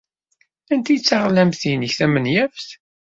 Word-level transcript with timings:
Anta 0.71 0.89
ay 0.91 0.99
d 0.99 1.03
taɣlamt-nnek 1.03 1.91
tamenyaft? 1.99 2.69